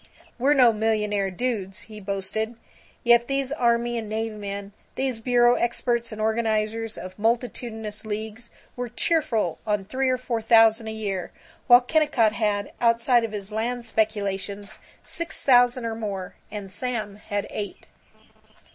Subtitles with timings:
[0.39, 2.55] "We're no millionaire dudes," he boasted.
[3.03, 8.89] Yet these army and navy men, these bureau experts, and organizers of multitudinous leagues, were
[8.89, 11.31] cheerful on three or four thousand a year,
[11.67, 17.45] while Kennicott had, outside of his land speculations, six thousand or more, and Sam had
[17.51, 17.85] eight.